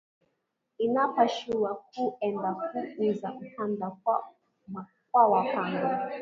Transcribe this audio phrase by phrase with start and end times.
[0.85, 2.73] Inapashua ku enda ku
[3.07, 3.87] uza mkanda
[5.11, 5.89] kwa wa pango